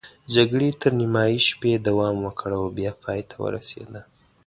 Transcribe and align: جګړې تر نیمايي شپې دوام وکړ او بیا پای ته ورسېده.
جګړې 0.35 0.69
تر 0.81 0.91
نیمايي 0.99 1.39
شپې 1.47 1.71
دوام 1.87 2.15
وکړ 2.21 2.49
او 2.59 2.65
بیا 2.77 2.91
پای 3.03 3.21
ته 3.29 3.35
ورسېده. 3.43 4.01